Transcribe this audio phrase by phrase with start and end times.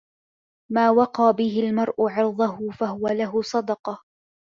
[0.71, 4.01] مَا وَقَى بِهِ الْمَرْءُ عِرْضَهُ فَهُوَ لَهُ صَدَقَةٌ